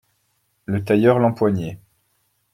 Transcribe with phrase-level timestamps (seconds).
[0.65, 1.79] Le tailleur l'empoignait.